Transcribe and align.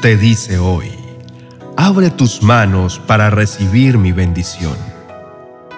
Te 0.00 0.16
dice 0.16 0.58
hoy, 0.58 0.90
abre 1.76 2.08
tus 2.08 2.42
manos 2.42 2.98
para 3.06 3.28
recibir 3.28 3.98
mi 3.98 4.12
bendición. 4.12 4.76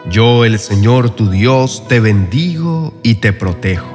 Yo, 0.08 0.44
el 0.44 0.60
Señor 0.60 1.10
tu 1.10 1.28
Dios, 1.28 1.82
te 1.88 1.98
bendigo 1.98 2.94
y 3.02 3.16
te 3.16 3.32
protejo. 3.32 3.90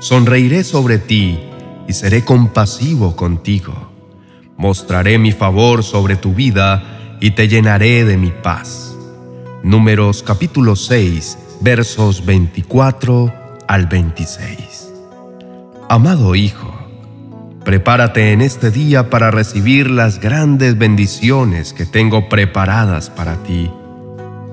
Sonreiré 0.00 0.64
sobre 0.64 0.98
ti 0.98 1.38
y 1.86 1.92
seré 1.92 2.24
compasivo 2.24 3.14
contigo. 3.14 3.88
Mostraré 4.56 5.16
mi 5.18 5.30
favor 5.30 5.84
sobre 5.84 6.16
tu 6.16 6.34
vida 6.34 7.16
y 7.20 7.30
te 7.30 7.46
llenaré 7.46 8.04
de 8.04 8.16
mi 8.16 8.32
paz. 8.32 8.96
Números 9.62 10.24
capítulo 10.24 10.74
6, 10.74 11.38
versos 11.60 12.26
24 12.26 13.32
al 13.68 13.86
26. 13.86 14.92
Amado 15.88 16.34
Hijo, 16.34 16.73
prepárate 17.64 18.32
en 18.32 18.42
este 18.42 18.70
día 18.70 19.08
para 19.08 19.30
recibir 19.30 19.90
las 19.90 20.20
grandes 20.20 20.76
bendiciones 20.76 21.72
que 21.72 21.86
tengo 21.86 22.28
preparadas 22.28 23.10
para 23.10 23.42
ti. 23.42 23.70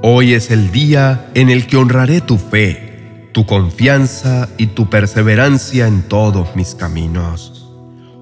Hoy 0.02 0.34
es 0.34 0.50
el 0.50 0.72
día 0.72 1.30
en 1.34 1.50
el 1.50 1.68
que 1.68 1.78
honraré 1.78 2.22
tu 2.22 2.38
fe, 2.38 3.30
tu 3.34 3.46
confianza 3.46 4.48
y 4.58 4.68
tu 4.68 4.90
perseverancia 4.90 5.88
en 5.88 6.04
todos 6.04 6.56
mis 6.56 6.74
caminos. 6.74 7.70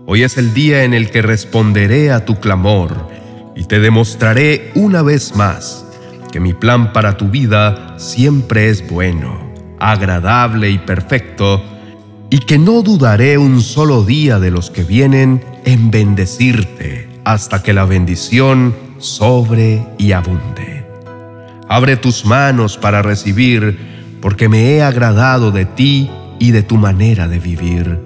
Hoy 0.05 0.23
es 0.23 0.37
el 0.37 0.53
día 0.53 0.83
en 0.83 0.93
el 0.93 1.11
que 1.11 1.21
responderé 1.21 2.11
a 2.11 2.25
tu 2.25 2.39
clamor 2.39 3.07
y 3.55 3.65
te 3.65 3.79
demostraré 3.79 4.71
una 4.73 5.03
vez 5.03 5.35
más 5.35 5.85
que 6.31 6.39
mi 6.39 6.53
plan 6.53 6.93
para 6.93 7.17
tu 7.17 7.29
vida 7.29 7.95
siempre 7.97 8.69
es 8.69 8.87
bueno, 8.87 9.51
agradable 9.79 10.69
y 10.69 10.77
perfecto, 10.77 11.63
y 12.29 12.39
que 12.39 12.59
no 12.59 12.81
dudaré 12.81 13.37
un 13.37 13.61
solo 13.61 14.03
día 14.03 14.39
de 14.39 14.51
los 14.51 14.69
que 14.69 14.83
vienen 14.83 15.43
en 15.65 15.89
bendecirte 15.89 17.09
hasta 17.23 17.63
que 17.63 17.73
la 17.73 17.85
bendición 17.85 18.75
sobre 18.99 19.83
y 19.97 20.11
abunde. 20.11 20.85
Abre 21.67 21.97
tus 21.97 22.25
manos 22.25 22.77
para 22.77 23.01
recibir, 23.01 24.17
porque 24.21 24.49
me 24.49 24.71
he 24.71 24.83
agradado 24.83 25.51
de 25.51 25.65
ti 25.65 26.09
y 26.39 26.51
de 26.51 26.63
tu 26.63 26.77
manera 26.77 27.27
de 27.27 27.39
vivir. 27.39 27.99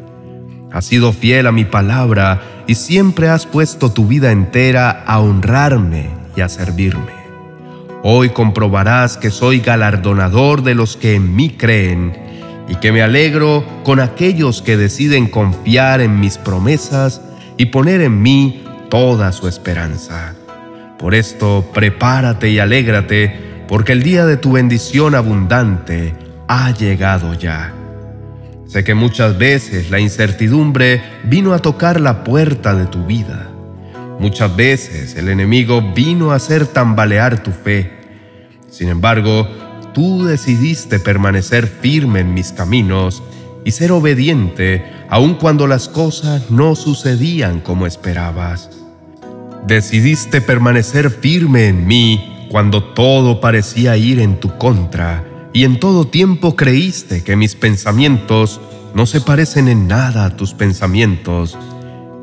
Has 0.72 0.86
sido 0.86 1.14
fiel 1.14 1.48
a 1.48 1.52
mi 1.52 1.66
palabra 1.66 2.42
y 2.68 2.76
siempre 2.76 3.30
has 3.30 3.46
puesto 3.46 3.92
tu 3.92 4.08
vida 4.08 4.32
entera 4.32 5.04
a 5.06 5.20
honrarme 5.20 6.10
y 6.36 6.42
a 6.42 6.50
servirme. 6.50 7.24
Hoy 8.04 8.30
comprobarás 8.30 9.18
que 9.18 9.32
soy 9.32 9.60
galardonador 9.60 10.64
de 10.64 10.76
los 10.76 10.98
que 10.98 11.16
en 11.16 11.36
mí 11.36 11.52
creen 11.52 12.23
y 12.68 12.76
que 12.76 12.92
me 12.92 13.02
alegro 13.02 13.64
con 13.84 14.00
aquellos 14.00 14.62
que 14.62 14.78
deciden 14.78 15.28
confiar 15.28 16.02
en 16.02 16.20
mis 16.20 16.38
promesas 16.38 17.22
y 17.58 17.68
poner 17.68 18.02
en 18.02 18.22
mí 18.22 18.64
toda 18.90 19.32
su 19.32 19.48
esperanza. 19.48 20.36
Por 20.98 21.16
esto, 21.16 21.70
prepárate 21.74 22.50
y 22.50 22.60
alégrate, 22.60 23.66
porque 23.68 23.92
el 23.92 24.04
día 24.04 24.26
de 24.26 24.38
tu 24.38 24.54
bendición 24.54 25.16
abundante 25.16 26.14
ha 26.48 26.72
llegado 26.72 27.34
ya. 27.34 27.74
Sé 28.66 28.84
que 28.84 28.94
muchas 28.94 29.38
veces 29.38 29.92
la 29.92 30.00
incertidumbre 30.00 31.02
vino 31.24 31.54
a 31.54 31.60
tocar 31.60 32.00
la 32.00 32.24
puerta 32.24 32.74
de 32.74 32.86
tu 32.86 33.06
vida 33.06 33.54
Muchas 34.20 34.56
veces 34.56 35.16
el 35.16 35.28
enemigo 35.28 35.82
vino 35.94 36.32
a 36.32 36.36
hacer 36.36 36.68
tambalear 36.68 37.44
tu 37.44 37.52
fe. 37.52 37.92
Sin 38.70 38.88
embargo, 38.88 39.48
tú 39.94 40.26
decidiste 40.26 41.00
permanecer 41.00 41.68
firme 41.68 42.20
en 42.20 42.34
mis 42.34 42.52
caminos 42.52 43.24
y 43.66 43.72
ser 43.72 43.92
obediente 43.92 44.84
aun 45.10 45.36
cuando 45.36 45.68
las 45.68 45.88
cosas 45.88 46.50
no 46.50 46.76
sucedían 46.76 47.62
como 47.62 47.86
esperabas. 47.86 48.70
Decidiste 49.66 50.42
permanecer 50.42 51.10
firme 51.10 51.68
en 51.68 51.88
mí 51.88 52.48
cuando 52.50 52.84
todo 52.84 53.40
parecía 53.40 53.96
ir 53.96 54.20
en 54.20 54.40
tu 54.40 54.58
contra 54.58 55.24
y 55.54 55.64
en 55.64 55.80
todo 55.80 56.08
tiempo 56.08 56.56
creíste 56.56 57.24
que 57.24 57.36
mis 57.36 57.56
pensamientos 57.56 58.60
no 58.94 59.06
se 59.06 59.22
parecen 59.22 59.68
en 59.68 59.88
nada 59.88 60.26
a 60.26 60.36
tus 60.36 60.54
pensamientos 60.54 61.58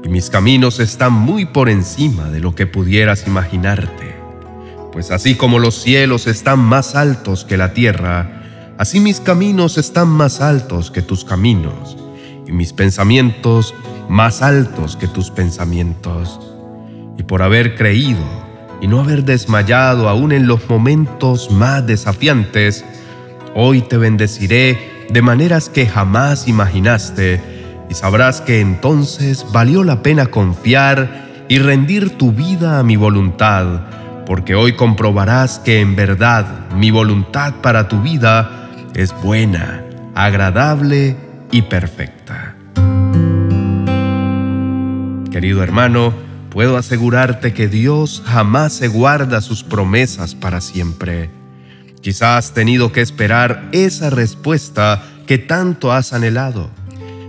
y 0.05 0.09
mis 0.09 0.31
caminos 0.31 0.81
están 0.81 1.13
muy 1.13 1.47
por 1.47 1.69
encima 1.69 2.29
de 2.31 2.41
lo 2.41 2.55
que 2.55 2.67
pudieras 2.67 3.27
imaginarte. 3.27 4.10
Pues 4.93 5.13
así 5.13 5.37
como 5.37 5.59
los 5.59 5.81
cielos 5.81 6.27
están 6.27 6.59
más 6.59 6.97
altos 6.97 7.45
que 7.45 7.57
la 7.57 7.73
tierra, 7.73 8.43
así 8.77 8.99
mis 8.99 9.21
caminos 9.21 9.79
están 9.79 10.09
más 10.09 10.41
altos 10.41 10.91
que 10.91 11.01
tus 11.01 11.25
caminos, 11.25 11.97
y 12.47 12.53
mis 12.53 12.73
pensamientos 12.73 13.75
más 14.09 14.43
altos 14.43 14.97
que 14.97 15.07
tus 15.07 15.31
pensamientos. 15.31 16.41
Y 17.17 17.23
por 17.23 17.43
haber 17.43 17.77
creído 17.77 18.19
y 18.81 18.89
no 18.89 19.01
haber 19.01 19.25
desmayado 19.25 20.09
aún 20.09 20.33
en 20.33 20.49
los 20.49 20.69
momentos 20.69 21.51
más 21.53 21.87
desafiantes, 21.87 22.85
hoy 23.55 23.83
te 23.83 23.97
bendeciré 23.97 25.07
de 25.09 25.23
maneras 25.23 25.69
que 25.69 25.87
jamás 25.87 26.49
imaginaste 26.49 27.41
y 27.89 27.95
sabrás 27.95 28.41
que 28.41 28.61
entonces 28.61 29.47
valió 29.53 29.85
la 29.85 30.03
pena 30.03 30.27
confiar 30.27 31.29
y 31.49 31.59
rendir 31.59 32.17
tu 32.17 32.33
vida 32.33 32.79
a 32.79 32.83
mi 32.83 32.97
voluntad, 32.97 33.81
porque 34.31 34.55
hoy 34.55 34.75
comprobarás 34.75 35.59
que 35.59 35.81
en 35.81 35.97
verdad 35.97 36.71
mi 36.77 36.93
voluntad 36.93 37.55
para 37.63 37.89
tu 37.89 38.01
vida 38.01 38.71
es 38.95 39.13
buena, 39.25 39.83
agradable 40.15 41.17
y 41.51 41.63
perfecta. 41.63 42.55
Querido 45.33 45.65
hermano, 45.65 46.15
puedo 46.49 46.77
asegurarte 46.77 47.53
que 47.53 47.67
Dios 47.67 48.23
jamás 48.25 48.73
se 48.73 48.87
guarda 48.87 49.41
sus 49.41 49.65
promesas 49.65 50.37
para 50.37 50.61
siempre. 50.61 51.29
Quizás 52.01 52.47
has 52.47 52.55
tenido 52.55 52.93
que 52.93 53.01
esperar 53.01 53.69
esa 53.73 54.11
respuesta 54.11 55.03
que 55.27 55.39
tanto 55.39 55.93
has 55.93 56.13
anhelado 56.13 56.71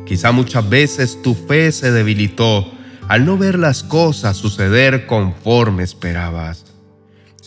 Quizá 0.06 0.31
muchas 0.31 0.69
veces 0.69 1.19
tu 1.23 1.34
fe 1.34 1.72
se 1.72 1.91
debilitó 1.91 2.72
al 3.07 3.25
no 3.25 3.40
ver 3.40 3.57
las 3.57 3.81
cosas 3.81 4.38
suceder 4.38 5.07
conforme 5.07 5.81
esperabas. 5.81 6.71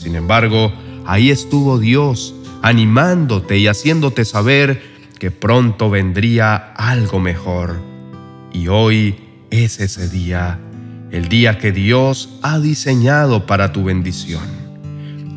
Sin 0.04 0.16
embargo, 0.16 0.70
ahí 1.06 1.30
estuvo 1.30 1.78
Dios 1.78 2.34
animándote 2.60 3.56
y 3.56 3.68
haciéndote 3.68 4.26
saber 4.26 4.82
que 5.18 5.30
pronto 5.30 5.88
vendría 5.88 6.56
algo 6.76 7.20
mejor. 7.20 7.80
Y 8.52 8.68
hoy 8.68 9.16
es 9.48 9.80
ese 9.80 10.10
día, 10.10 10.60
el 11.10 11.30
día 11.30 11.56
que 11.56 11.72
Dios 11.72 12.38
ha 12.42 12.58
diseñado 12.58 13.46
para 13.46 13.72
tu 13.72 13.84
bendición. 13.84 14.42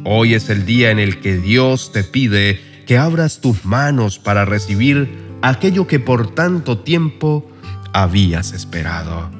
Hoy 0.04 0.34
es 0.34 0.50
el 0.50 0.66
día 0.66 0.92
en 0.92 1.00
el 1.00 1.22
que 1.22 1.38
Dios 1.38 1.94
te 1.94 2.04
pide 2.04 2.60
que 2.86 2.98
abras 2.98 3.40
tus 3.40 3.64
manos 3.64 4.20
para 4.20 4.44
recibir 4.44 5.10
aquello 5.42 5.88
que 5.88 6.02
por 6.02 6.36
tanto 6.36 6.80
tiempo 6.80 7.50
habías 7.94 8.52
esperado. 8.52 9.32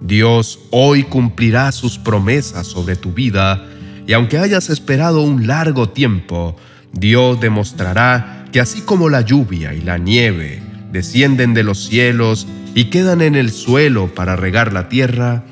Dios 0.00 0.58
hoy 0.72 1.04
cumplirá 1.04 1.70
sus 1.70 1.96
promesas 1.96 2.66
sobre 2.66 2.96
tu 2.96 3.12
vida 3.12 3.64
y 4.08 4.14
aunque 4.14 4.38
hayas 4.38 4.70
esperado 4.70 5.20
un 5.20 5.46
largo 5.46 5.90
tiempo, 5.90 6.56
Dios 6.94 7.38
demostrará 7.40 8.46
que 8.50 8.58
así 8.58 8.80
como 8.80 9.10
la 9.10 9.20
lluvia 9.20 9.74
y 9.74 9.82
la 9.82 9.98
nieve 9.98 10.62
descienden 10.90 11.52
de 11.52 11.62
los 11.62 11.84
cielos 11.84 12.46
y 12.74 12.84
quedan 12.84 13.20
en 13.20 13.34
el 13.36 13.50
suelo 13.50 14.06
para 14.14 14.34
regar 14.34 14.72
la 14.72 14.88
tierra, 14.88 15.44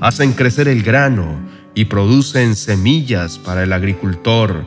hacen 0.00 0.32
crecer 0.32 0.66
el 0.66 0.82
grano 0.82 1.38
y 1.74 1.84
producen 1.84 2.56
semillas 2.56 3.38
para 3.38 3.64
el 3.64 3.72
agricultor 3.74 4.64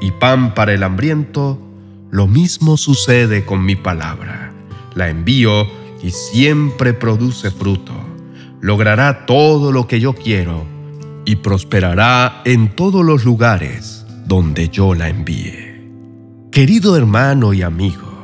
y 0.00 0.12
pan 0.12 0.54
para 0.54 0.72
el 0.72 0.84
hambriento, 0.84 1.60
lo 2.12 2.28
mismo 2.28 2.76
sucede 2.76 3.44
con 3.44 3.64
mi 3.64 3.74
palabra. 3.74 4.52
La 4.94 5.08
envío 5.08 5.66
y 6.04 6.12
siempre 6.12 6.94
produce 6.94 7.50
fruto. 7.50 7.94
Logrará 8.60 9.26
todo 9.26 9.72
lo 9.72 9.88
que 9.88 9.98
yo 9.98 10.12
quiero 10.12 10.75
y 11.26 11.36
prosperará 11.36 12.40
en 12.44 12.74
todos 12.74 13.04
los 13.04 13.24
lugares 13.24 14.06
donde 14.24 14.70
yo 14.70 14.94
la 14.94 15.08
envíe. 15.08 15.76
Querido 16.50 16.96
hermano 16.96 17.52
y 17.52 17.60
amigo, 17.60 18.16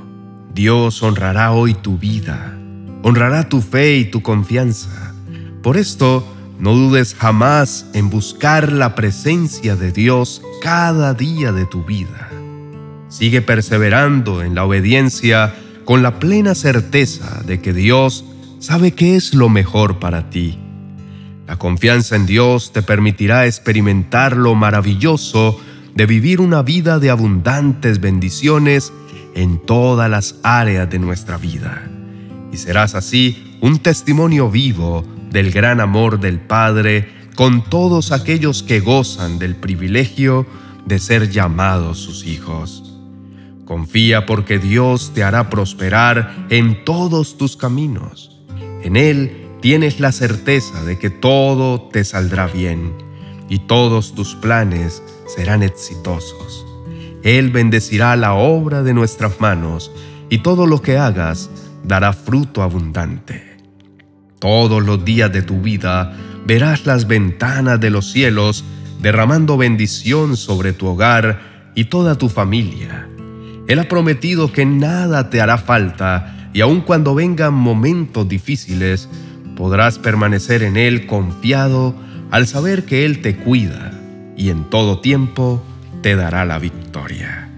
Dios 0.54 1.02
honrará 1.02 1.52
hoy 1.52 1.74
tu 1.74 1.98
vida, 1.98 2.56
honrará 3.02 3.48
tu 3.48 3.60
fe 3.60 3.98
y 3.98 4.04
tu 4.06 4.22
confianza. 4.22 5.14
Por 5.62 5.76
esto, 5.76 6.26
no 6.58 6.74
dudes 6.74 7.14
jamás 7.14 7.86
en 7.92 8.08
buscar 8.08 8.72
la 8.72 8.94
presencia 8.94 9.74
de 9.74 9.90
Dios 9.90 10.40
cada 10.62 11.12
día 11.12 11.50
de 11.52 11.66
tu 11.66 11.84
vida. 11.84 12.30
Sigue 13.08 13.42
perseverando 13.42 14.42
en 14.42 14.54
la 14.54 14.64
obediencia 14.64 15.54
con 15.84 16.02
la 16.02 16.20
plena 16.20 16.54
certeza 16.54 17.42
de 17.44 17.60
que 17.60 17.72
Dios 17.72 18.24
sabe 18.60 18.92
qué 18.92 19.16
es 19.16 19.34
lo 19.34 19.48
mejor 19.48 19.98
para 19.98 20.30
ti. 20.30 20.61
La 21.52 21.58
confianza 21.58 22.16
en 22.16 22.24
Dios 22.24 22.72
te 22.72 22.80
permitirá 22.80 23.44
experimentar 23.44 24.38
lo 24.38 24.54
maravilloso 24.54 25.60
de 25.94 26.06
vivir 26.06 26.40
una 26.40 26.62
vida 26.62 26.98
de 26.98 27.10
abundantes 27.10 28.00
bendiciones 28.00 28.90
en 29.34 29.58
todas 29.58 30.08
las 30.08 30.36
áreas 30.42 30.88
de 30.88 30.98
nuestra 30.98 31.36
vida. 31.36 31.82
Y 32.54 32.56
serás 32.56 32.94
así 32.94 33.58
un 33.60 33.80
testimonio 33.80 34.50
vivo 34.50 35.04
del 35.30 35.50
gran 35.50 35.82
amor 35.82 36.20
del 36.20 36.40
Padre 36.40 37.12
con 37.34 37.62
todos 37.62 38.12
aquellos 38.12 38.62
que 38.62 38.80
gozan 38.80 39.38
del 39.38 39.54
privilegio 39.54 40.46
de 40.86 40.98
ser 40.98 41.28
llamados 41.28 41.98
sus 41.98 42.26
hijos. 42.26 42.98
Confía 43.66 44.24
porque 44.24 44.58
Dios 44.58 45.12
te 45.14 45.22
hará 45.22 45.50
prosperar 45.50 46.46
en 46.48 46.82
todos 46.86 47.36
tus 47.36 47.58
caminos. 47.58 48.40
En 48.82 48.96
Él 48.96 49.41
tienes 49.62 50.00
la 50.00 50.10
certeza 50.10 50.84
de 50.84 50.98
que 50.98 51.08
todo 51.08 51.82
te 51.82 52.04
saldrá 52.04 52.48
bien 52.48 52.92
y 53.48 53.60
todos 53.60 54.12
tus 54.14 54.34
planes 54.34 55.02
serán 55.34 55.62
exitosos. 55.62 56.66
Él 57.22 57.50
bendecirá 57.50 58.16
la 58.16 58.34
obra 58.34 58.82
de 58.82 58.92
nuestras 58.92 59.40
manos 59.40 59.92
y 60.28 60.38
todo 60.38 60.66
lo 60.66 60.82
que 60.82 60.98
hagas 60.98 61.48
dará 61.84 62.12
fruto 62.12 62.62
abundante. 62.62 63.56
Todos 64.40 64.84
los 64.84 65.04
días 65.04 65.32
de 65.32 65.42
tu 65.42 65.60
vida 65.60 66.12
verás 66.44 66.84
las 66.84 67.06
ventanas 67.06 67.78
de 67.78 67.90
los 67.90 68.10
cielos 68.10 68.64
derramando 69.00 69.56
bendición 69.56 70.36
sobre 70.36 70.72
tu 70.72 70.88
hogar 70.88 71.70
y 71.76 71.84
toda 71.84 72.18
tu 72.18 72.28
familia. 72.28 73.08
Él 73.68 73.78
ha 73.78 73.88
prometido 73.88 74.50
que 74.50 74.66
nada 74.66 75.30
te 75.30 75.40
hará 75.40 75.56
falta 75.56 76.50
y 76.52 76.62
aun 76.62 76.80
cuando 76.80 77.14
vengan 77.14 77.54
momentos 77.54 78.28
difíciles, 78.28 79.08
podrás 79.56 79.98
permanecer 79.98 80.62
en 80.62 80.76
Él 80.76 81.06
confiado 81.06 81.94
al 82.30 82.46
saber 82.46 82.84
que 82.84 83.04
Él 83.04 83.20
te 83.20 83.36
cuida 83.36 83.92
y 84.36 84.50
en 84.50 84.68
todo 84.70 85.00
tiempo 85.00 85.62
te 86.02 86.16
dará 86.16 86.44
la 86.44 86.58
victoria. 86.58 87.50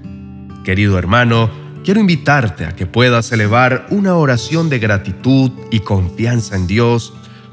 Querido 0.64 0.98
hermano, 0.98 1.50
quiero 1.84 2.00
invitarte 2.00 2.64
a 2.64 2.74
que 2.74 2.86
puedas 2.86 3.30
elevar 3.32 3.86
una 3.90 4.16
oración 4.16 4.68
de 4.68 4.78
gratitud 4.78 5.50
y 5.70 5.80
confianza 5.80 6.56
en 6.56 6.66
Dios 6.66 7.12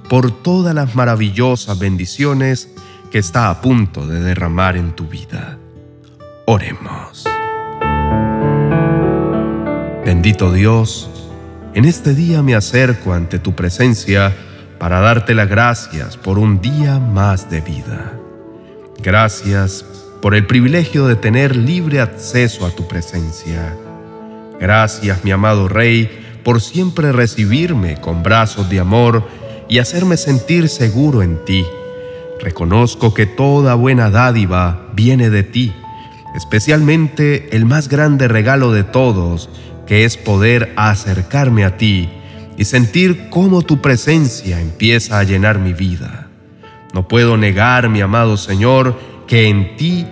por 0.10 0.32
todas 0.32 0.74
las 0.74 0.96
maravillosas 0.96 1.78
bendiciones 1.80 2.74
que 3.12 3.20
está 3.20 3.50
a 3.50 3.62
punto 3.62 4.08
de 4.08 4.22
derramar 4.22 4.78
en 4.78 4.94
tu 4.94 5.08
vida. 5.08 5.58
Oremos. 6.46 7.26
Bendito 10.06 10.52
Dios, 10.52 11.10
en 11.74 11.86
este 11.86 12.14
día 12.14 12.42
me 12.42 12.56
acerco 12.56 13.14
ante 13.14 13.40
tu 13.40 13.54
presencia 13.56 14.36
para 14.80 15.00
darte 15.00 15.34
las 15.34 15.48
gracias 15.48 16.18
por 16.18 16.38
un 16.38 16.60
día 16.60 17.00
más 17.00 17.50
de 17.50 17.62
vida. 17.62 18.14
Gracias 19.02 19.86
por 20.22 20.36
el 20.36 20.46
privilegio 20.46 21.08
de 21.08 21.16
tener 21.16 21.56
libre 21.56 22.02
acceso 22.02 22.66
a 22.66 22.72
tu 22.72 22.88
presencia. 22.88 23.76
Gracias, 24.60 25.24
mi 25.24 25.32
amado 25.32 25.68
Rey, 25.68 26.10
por 26.44 26.62
siempre 26.62 27.12
recibirme 27.12 28.00
con 28.02 28.22
brazos 28.22 28.70
de 28.70 28.80
amor 28.80 29.28
y 29.70 29.80
hacerme 29.80 30.18
sentir 30.18 30.68
seguro 30.68 31.24
en 31.24 31.44
ti. 31.46 31.66
Reconozco 32.42 33.14
que 33.14 33.26
toda 33.26 33.76
buena 33.76 34.10
dádiva 34.10 34.88
viene 34.94 35.30
de 35.30 35.44
ti, 35.44 35.74
especialmente 36.36 37.56
el 37.56 37.66
más 37.66 37.88
grande 37.88 38.28
regalo 38.28 38.72
de 38.72 38.84
todos, 38.84 39.50
que 39.92 40.06
es 40.06 40.16
poder 40.16 40.72
acercarme 40.78 41.66
a 41.66 41.76
ti 41.76 42.08
y 42.58 42.64
sentir 42.64 43.28
cómo 43.30 43.62
tu 43.62 43.82
presencia 43.82 44.62
empieza 44.62 45.20
a 45.20 45.26
llenar 45.26 45.60
mi 45.60 45.74
vida. 45.74 46.30
No 46.94 47.10
puedo 47.10 47.36
negar, 47.36 47.90
mi 47.90 48.00
amado 48.00 48.38
Señor, 48.38 48.98
que 49.28 49.50
en 49.50 49.76
ti 49.76 50.08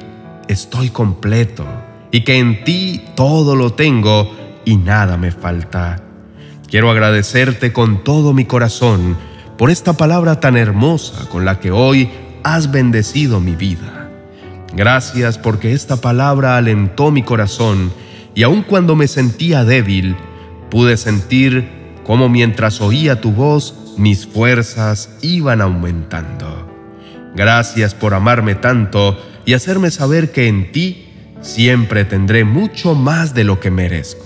estoy 0.49 0.89
completo 0.89 1.65
y 2.11 2.25
que 2.25 2.39
en 2.39 2.65
ti 2.65 3.05
todo 3.15 3.55
lo 3.55 3.71
tengo 3.71 4.29
y 4.65 4.75
nada 4.75 5.15
me 5.15 5.31
falta. 5.31 6.03
Quiero 6.67 6.91
agradecerte 6.91 7.71
con 7.71 8.03
todo 8.03 8.33
mi 8.33 8.43
corazón 8.43 9.15
por 9.57 9.71
esta 9.71 9.93
palabra 9.93 10.41
tan 10.41 10.57
hermosa 10.57 11.29
con 11.29 11.45
la 11.45 11.61
que 11.61 11.71
hoy 11.71 12.09
has 12.43 12.69
bendecido 12.69 13.39
mi 13.39 13.55
vida. 13.55 14.09
Gracias 14.73 15.37
porque 15.37 15.71
esta 15.71 16.01
palabra 16.01 16.57
alentó 16.57 17.11
mi 17.11 17.23
corazón 17.23 17.93
y 18.35 18.43
aun 18.43 18.63
cuando 18.63 18.95
me 18.95 19.07
sentía 19.07 19.65
débil, 19.65 20.15
pude 20.69 20.97
sentir 20.97 21.67
cómo 22.03 22.29
mientras 22.29 22.81
oía 22.81 23.21
tu 23.21 23.31
voz 23.31 23.93
mis 23.97 24.25
fuerzas 24.25 25.17
iban 25.21 25.61
aumentando. 25.61 26.67
Gracias 27.35 27.93
por 27.93 28.13
amarme 28.13 28.55
tanto 28.55 29.19
y 29.45 29.53
hacerme 29.53 29.91
saber 29.91 30.31
que 30.31 30.47
en 30.47 30.71
ti 30.71 31.05
siempre 31.41 32.05
tendré 32.05 32.43
mucho 32.43 32.95
más 32.95 33.33
de 33.33 33.43
lo 33.43 33.59
que 33.59 33.71
merezco. 33.71 34.25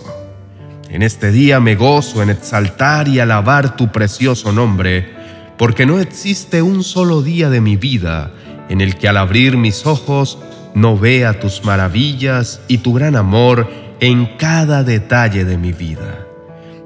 En 0.89 1.01
este 1.01 1.31
día 1.31 1.59
me 1.59 1.75
gozo 1.75 2.21
en 2.21 2.29
exaltar 2.29 3.07
y 3.07 3.19
alabar 3.19 3.75
tu 3.75 3.91
precioso 3.91 4.51
nombre, 4.51 5.11
porque 5.57 5.85
no 5.85 5.99
existe 5.99 6.61
un 6.61 6.83
solo 6.83 7.21
día 7.21 7.49
de 7.49 7.61
mi 7.61 7.75
vida 7.77 8.31
en 8.69 8.79
el 8.79 8.95
que 8.95 9.07
al 9.07 9.17
abrir 9.17 9.57
mis 9.57 9.85
ojos 9.85 10.37
no 10.75 10.97
vea 10.97 11.39
tus 11.39 11.63
maravillas 11.63 12.61
y 12.67 12.79
tu 12.79 12.93
gran 12.93 13.15
amor 13.15 13.69
en 14.03 14.25
cada 14.37 14.83
detalle 14.83 15.45
de 15.45 15.57
mi 15.57 15.71
vida. 15.71 16.27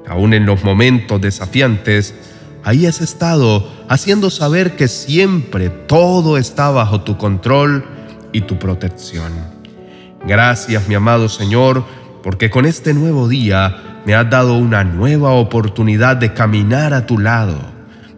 Aún 0.06 0.34
en 0.34 0.46
los 0.46 0.62
momentos 0.62 1.20
desafiantes, 1.20 2.14
ahí 2.62 2.86
has 2.86 3.00
estado 3.00 3.68
haciendo 3.88 4.30
saber 4.30 4.76
que 4.76 4.86
siempre 4.86 5.68
todo 5.68 6.38
está 6.38 6.70
bajo 6.70 7.00
tu 7.00 7.16
control 7.16 7.84
y 8.32 8.42
tu 8.42 8.60
protección. 8.60 9.32
Gracias, 10.28 10.86
mi 10.86 10.94
amado 10.94 11.28
Señor, 11.28 11.84
porque 12.22 12.50
con 12.50 12.66
este 12.66 12.94
nuevo 12.94 13.26
día 13.26 14.02
me 14.06 14.14
has 14.14 14.30
dado 14.30 14.56
una 14.56 14.84
nueva 14.84 15.32
oportunidad 15.32 16.16
de 16.16 16.32
caminar 16.32 16.94
a 16.94 17.04
tu 17.04 17.18
lado 17.18 17.58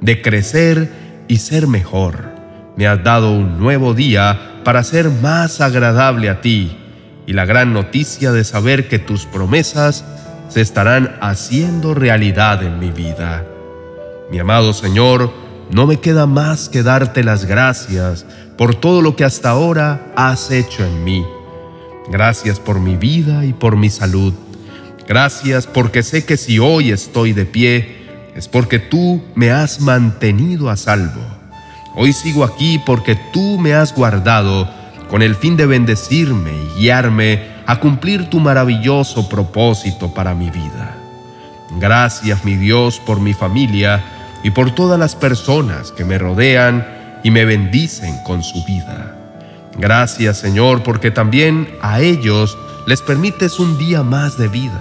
de 0.03 0.21
crecer 0.21 1.25
y 1.27 1.39
ser 1.39 1.67
mejor. 1.67 2.35
Me 2.77 2.87
has 2.87 3.03
dado 3.03 3.33
un 3.33 3.59
nuevo 3.59 3.95
día 3.95 4.61
para 4.63 4.85
ser 4.85 5.09
más 5.09 5.63
agradable 5.63 6.29
a 6.29 6.43
ti 6.43 6.77
y 7.31 7.33
la 7.33 7.45
gran 7.45 7.73
noticia 7.73 8.33
de 8.33 8.43
saber 8.43 8.89
que 8.89 8.99
tus 8.99 9.25
promesas 9.25 10.05
se 10.49 10.61
estarán 10.61 11.17
haciendo 11.21 11.95
realidad 11.95 12.61
en 12.65 12.81
mi 12.81 12.91
vida. 12.91 13.47
Mi 14.33 14.41
amado 14.41 14.73
Señor, 14.73 15.33
no 15.71 15.87
me 15.87 16.01
queda 16.01 16.27
más 16.27 16.69
que 16.69 16.83
darte 16.83 17.23
las 17.23 17.45
gracias 17.45 18.27
por 18.59 18.75
todo 18.75 19.01
lo 19.01 19.15
que 19.15 19.23
hasta 19.23 19.51
ahora 19.51 20.13
has 20.17 20.51
hecho 20.51 20.85
en 20.85 21.05
mí. 21.05 21.25
Gracias 22.11 22.59
por 22.59 22.81
mi 22.81 22.97
vida 22.97 23.45
y 23.45 23.53
por 23.53 23.77
mi 23.77 23.91
salud. 23.91 24.35
Gracias 25.07 25.69
porque 25.69 26.03
sé 26.03 26.25
que 26.25 26.37
si 26.37 26.59
hoy 26.59 26.91
estoy 26.91 27.33
de 27.33 27.47
pie, 27.47 28.33
es 28.35 28.49
porque 28.49 28.81
tú 28.81 29.23
me 29.37 29.53
has 29.53 29.81
mantenido 29.81 30.69
a 30.69 30.77
salvo. 30.77 31.21
Hoy 31.95 32.13
sigo 32.13 32.43
aquí 32.43 32.81
porque 32.85 33.17
tú 33.33 33.57
me 33.57 33.73
has 33.73 33.95
guardado 33.95 34.80
con 35.11 35.23
el 35.23 35.35
fin 35.35 35.57
de 35.57 35.67
bendecirme 35.67 36.53
y 36.53 36.81
guiarme 36.81 37.43
a 37.67 37.81
cumplir 37.81 38.31
tu 38.31 38.41
maravilloso 38.41 39.29
propósito 39.29 40.15
para 40.15 40.35
mi 40.35 40.51
vida. 40.51 40.97
Gracias, 41.79 42.45
mi 42.45 42.57
Dios, 42.57 43.01
por 43.01 43.21
mi 43.21 43.35
familia 43.35 44.03
y 44.43 44.51
por 44.51 44.71
todas 44.75 44.99
las 44.99 45.17
personas 45.17 45.93
que 45.93 46.05
me 46.05 46.19
rodean 46.19 46.87
y 47.23 47.31
me 47.31 47.45
bendicen 47.45 48.17
con 48.25 48.43
su 48.43 48.65
vida. 48.65 49.17
Gracias, 49.77 50.39
Señor, 50.39 50.83
porque 50.83 51.11
también 51.11 51.69
a 51.83 52.01
ellos 52.01 52.57
les 52.87 53.03
permites 53.03 53.59
un 53.59 53.79
día 53.79 54.03
más 54.03 54.39
de 54.39 54.49
vida. 54.49 54.81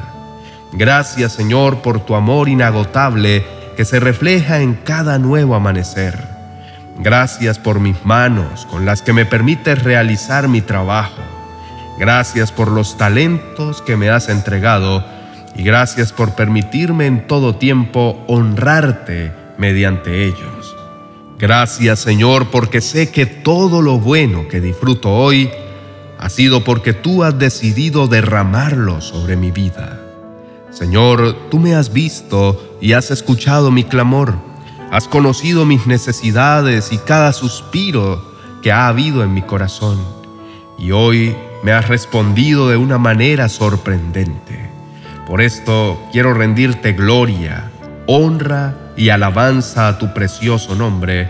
Gracias 0.71 1.33
Señor 1.33 1.81
por 1.81 2.05
tu 2.05 2.15
amor 2.15 2.47
inagotable 2.47 3.43
que 3.75 3.85
se 3.85 3.99
refleja 3.99 4.61
en 4.61 4.75
cada 4.75 5.17
nuevo 5.17 5.55
amanecer. 5.55 6.38
Gracias 7.01 7.57
por 7.57 7.79
mis 7.79 8.05
manos 8.05 8.65
con 8.65 8.85
las 8.85 9.01
que 9.01 9.13
me 9.13 9.25
permites 9.25 9.83
realizar 9.83 10.49
mi 10.49 10.59
trabajo. 10.59 11.21
Gracias 11.97 12.51
por 12.51 12.69
los 12.69 12.97
talentos 12.97 13.81
que 13.81 13.95
me 13.95 14.09
has 14.09 14.27
entregado 14.27 15.05
y 15.55 15.63
gracias 15.63 16.11
por 16.11 16.35
permitirme 16.35 17.05
en 17.05 17.25
todo 17.25 17.55
tiempo 17.55 18.21
honrarte 18.27 19.31
mediante 19.57 20.25
ellos. 20.25 20.75
Gracias 21.37 21.99
Señor 21.99 22.47
porque 22.51 22.81
sé 22.81 23.11
que 23.11 23.25
todo 23.25 23.81
lo 23.81 23.97
bueno 23.97 24.49
que 24.49 24.59
disfruto 24.59 25.09
hoy 25.09 25.49
ha 26.19 26.29
sido 26.29 26.65
porque 26.65 26.91
tú 26.91 27.23
has 27.23 27.39
decidido 27.39 28.09
derramarlo 28.09 28.99
sobre 28.99 29.37
mi 29.37 29.51
vida. 29.51 30.01
Señor, 30.69 31.33
tú 31.49 31.59
me 31.59 31.75
has 31.75 31.93
visto 31.93 32.77
y 32.81 32.91
has 32.91 33.09
escuchado 33.09 33.71
mi 33.71 33.85
clamor. 33.85 34.48
Has 34.91 35.07
conocido 35.07 35.65
mis 35.65 35.85
necesidades 35.85 36.91
y 36.91 36.97
cada 36.97 37.31
suspiro 37.31 38.23
que 38.63 38.71
ha 38.71 38.87
habido 38.87 39.23
en 39.23 39.33
mi 39.33 39.43
corazón. 39.43 39.99
Y 40.79 40.91
hoy 40.91 41.35
me 41.63 41.73
has 41.73 41.87
respondido 41.87 42.69
de 42.69 42.77
una 42.77 42.97
manera 42.97 43.49
sorprendente. 43.49 44.69
Por 45.27 45.41
esto 45.41 46.01
quiero 46.11 46.33
rendirte 46.33 46.93
gloria, 46.93 47.69
honra 48.07 48.75
y 48.97 49.09
alabanza 49.09 49.87
a 49.87 49.99
tu 49.99 50.11
precioso 50.11 50.73
nombre, 50.73 51.29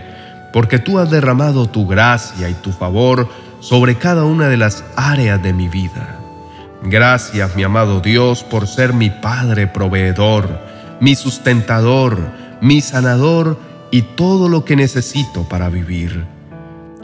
porque 0.54 0.78
tú 0.78 0.98
has 0.98 1.10
derramado 1.10 1.68
tu 1.68 1.86
gracia 1.86 2.48
y 2.48 2.54
tu 2.54 2.72
favor 2.72 3.28
sobre 3.60 3.96
cada 3.96 4.24
una 4.24 4.48
de 4.48 4.56
las 4.56 4.84
áreas 4.96 5.42
de 5.42 5.52
mi 5.52 5.68
vida. 5.68 6.18
Gracias, 6.82 7.54
mi 7.56 7.62
amado 7.62 8.00
Dios, 8.00 8.42
por 8.42 8.66
ser 8.66 8.94
mi 8.94 9.10
Padre 9.10 9.66
proveedor, 9.66 10.48
mi 10.98 11.14
sustentador, 11.14 12.39
mi 12.60 12.80
sanador 12.80 13.58
y 13.90 14.02
todo 14.02 14.48
lo 14.48 14.64
que 14.64 14.76
necesito 14.76 15.48
para 15.48 15.68
vivir. 15.68 16.24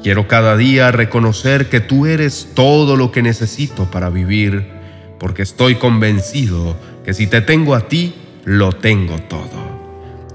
Quiero 0.03 0.29
cada 0.29 0.57
día 0.57 0.93
reconocer 0.93 1.69
que 1.69 1.81
tú 1.81 2.07
eres 2.07 2.51
todo 2.55 2.97
lo 2.97 3.11
que 3.11 3.23
necesito 3.23 3.91
para 3.91 4.11
vivir, 4.11 4.71
porque 5.19 5.43
estoy 5.43 5.77
convencido 5.77 6.77
que 7.05 7.15
si 7.15 7.27
te 7.27 7.41
tengo 7.41 7.75
a 7.75 7.89
ti, 7.89 8.15
lo 8.45 8.73
tengo 8.73 9.19
todo. 9.19 9.67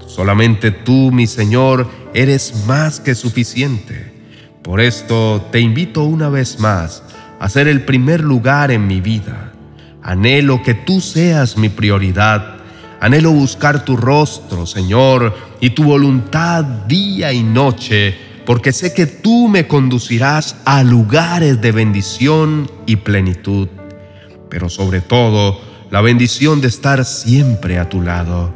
Solamente 0.06 0.70
tú, 0.70 1.10
mi 1.10 1.26
Señor, 1.26 1.88
eres 2.12 2.66
más 2.66 3.00
que 3.00 3.14
suficiente. 3.14 4.12
Por 4.62 4.80
esto 4.80 5.48
te 5.50 5.60
invito 5.60 6.04
una 6.04 6.28
vez 6.28 6.60
más 6.60 7.02
a 7.40 7.48
ser 7.48 7.66
el 7.66 7.82
primer 7.82 8.20
lugar 8.20 8.70
en 8.70 8.86
mi 8.86 9.00
vida. 9.00 9.52
Anhelo 10.02 10.62
que 10.62 10.74
tú 10.74 11.00
seas 11.00 11.56
mi 11.56 11.68
prioridad. 11.68 12.58
Anhelo 13.02 13.32
buscar 13.32 13.84
tu 13.84 13.96
rostro, 13.96 14.64
Señor, 14.64 15.34
y 15.58 15.70
tu 15.70 15.82
voluntad 15.82 16.62
día 16.62 17.32
y 17.32 17.42
noche, 17.42 18.16
porque 18.46 18.70
sé 18.72 18.94
que 18.94 19.06
tú 19.06 19.48
me 19.48 19.66
conducirás 19.66 20.54
a 20.64 20.84
lugares 20.84 21.60
de 21.60 21.72
bendición 21.72 22.70
y 22.86 22.94
plenitud. 22.94 23.66
Pero 24.48 24.68
sobre 24.68 25.00
todo, 25.00 25.60
la 25.90 26.00
bendición 26.00 26.60
de 26.60 26.68
estar 26.68 27.04
siempre 27.04 27.80
a 27.80 27.88
tu 27.88 28.02
lado. 28.02 28.54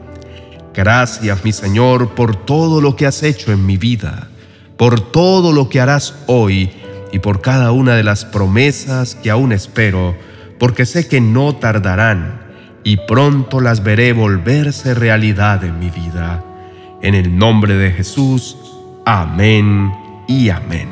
Gracias, 0.73 1.45
mi 1.45 1.51
Señor, 1.51 2.15
por 2.15 2.37
todo 2.37 2.81
lo 2.81 2.95
que 2.95 3.07
has 3.07 3.25
hecho 3.25 3.51
en 3.51 3.67
mi 3.67 3.77
vida, 3.77 4.29
por 4.77 5.01
todo 5.01 5.53
lo 5.53 5.69
que 5.69 5.81
harás 5.81 6.15
hoy 6.29 6.71
y 7.13 7.19
por 7.19 7.41
cada 7.41 7.73
una 7.73 7.97
de 7.97 8.05
las 8.05 8.25
promesas 8.25 9.17
que 9.17 9.29
aún 9.29 9.51
espero, 9.51 10.15
porque 10.61 10.87
sé 10.87 11.09
que 11.09 11.21
no 11.21 11.57
tardarán 11.57 12.46
y 12.87 12.99
pronto 12.99 13.61
las 13.61 13.83
veré 13.83 14.13
volverse 14.13 14.95
realidad 14.95 15.65
en 15.65 15.81
mi 15.81 15.91
vida. 15.91 16.45
En 17.03 17.17
el 17.17 17.37
nombre 17.37 17.75
de 17.75 17.91
Jesús, 17.91 18.57
amén 19.05 19.93
y 20.29 20.51
amén. 20.51 20.89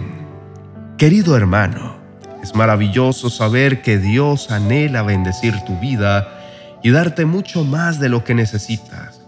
Querido 0.98 1.36
hermano, 1.36 1.94
es 2.42 2.52
maravilloso 2.56 3.30
saber 3.30 3.80
que 3.80 3.98
Dios 3.98 4.50
anhela 4.50 5.02
bendecir 5.02 5.54
tu 5.66 5.78
vida 5.78 6.26
y 6.82 6.90
darte 6.90 7.26
mucho 7.26 7.62
más 7.62 8.00
de 8.00 8.08
lo 8.08 8.24
que 8.24 8.34
necesitas. 8.34 9.22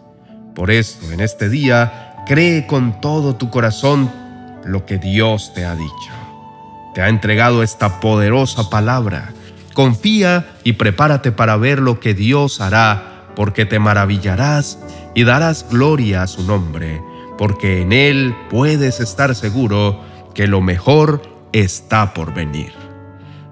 Por 0.53 0.73
esto, 0.73 1.13
en 1.13 1.21
este 1.21 1.49
día, 1.49 2.17
cree 2.27 2.67
con 2.67 3.01
todo 3.01 3.37
tu 3.37 3.49
corazón 3.49 4.11
lo 4.65 4.85
que 4.87 4.99
Dios 4.99 5.55
te 5.55 5.65
ha 5.65 5.77
dicho. 5.77 6.13
Te 6.95 7.03
ha 7.03 7.11
entregado 7.11 7.63
esta 7.63 8.01
poderosa 8.01 8.69
palabra. 8.71 9.33
Confía 9.77 10.57
y 10.65 10.73
prepárate 10.73 11.33
para 11.33 11.59
ver 11.59 11.81
lo 11.81 12.01
que 12.01 12.15
Dios 12.15 12.63
hará, 12.63 13.27
porque 13.37 13.67
te 13.67 13.79
maravillarás 13.79 14.79
y 15.15 15.25
darás 15.25 15.67
gloria 15.71 16.23
a 16.23 16.27
su 16.29 16.45
nombre, 16.45 17.03
porque 17.37 17.83
en 17.83 17.93
Él 17.93 18.35
puedes 18.49 19.01
estar 19.01 19.35
seguro 19.35 20.01
que 20.35 20.47
lo 20.47 20.63
mejor 20.63 21.21
está 21.53 22.15
por 22.15 22.33
venir. 22.33 22.73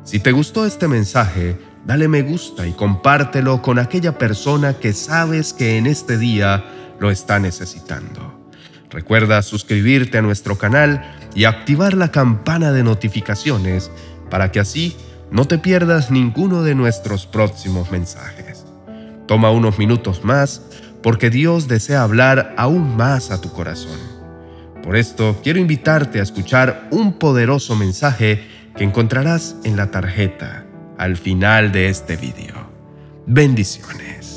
Si 0.03 0.19
te 0.19 0.33
gustó 0.33 0.65
este 0.65 0.89
mensaje, 0.89 1.59
dale 1.85 2.09
me 2.09 2.23
gusta 2.23 2.67
y 2.67 2.73
compártelo 2.73 3.61
con 3.61 3.79
aquella 3.79 4.17
persona 4.17 4.79
que 4.79 4.95
sabes 4.95 5.53
que 5.53 5.77
en 5.77 5.87
este 5.87 6.17
día 6.17 6.65
lo 7.01 7.11
está 7.11 7.39
necesitando. 7.39 8.51
Recuerda 8.89 9.43
suscribirte 9.43 10.17
a 10.17 10.23
nuestro 10.23 10.57
canal 10.57 11.05
y 11.35 11.45
activar 11.45 11.93
la 11.93 12.11
campana 12.11 12.73
de 12.73 12.83
notificaciones 12.83 13.91
para 14.31 14.51
que 14.53 14.61
así 14.61 14.97
no 15.31 15.47
te 15.47 15.59
pierdas 15.59 16.11
ninguno 16.11 16.63
de 16.63 16.75
nuestros 16.75 17.27
próximos 17.27 17.91
mensajes. 17.91 18.65
Toma 19.27 19.51
unos 19.51 19.79
minutos 19.79 20.25
más 20.25 20.63
porque 21.03 21.31
Dios 21.31 21.69
desea 21.69 22.03
hablar 22.03 22.55
aún 22.57 22.97
más 22.97 23.31
a 23.31 23.41
tu 23.41 23.51
corazón. 23.53 23.99
Por 24.83 24.97
esto 24.97 25.41
quiero 25.43 25.59
invitarte 25.59 26.21
a 26.21 26.23
escuchar 26.23 26.89
un 26.91 27.15
poderoso 27.15 27.75
mensaje 27.75 28.47
que 28.77 28.85
encontrarás 28.85 29.57
en 29.65 29.77
la 29.77 29.91
tarjeta 29.91 30.67
al 30.99 31.17
final 31.17 31.73
de 31.73 31.89
este 31.89 32.17
video. 32.17 32.69
Bendiciones. 33.27 34.34